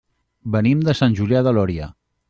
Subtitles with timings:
[0.55, 1.93] Venim de Sant Julià de Lòria.